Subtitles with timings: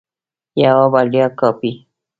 [0.63, 1.71] یوه وړیا کاپي